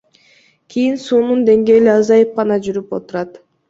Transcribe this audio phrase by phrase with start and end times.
[0.75, 3.43] Кийин суунун деңгээли азайып гана жүрүп отурат.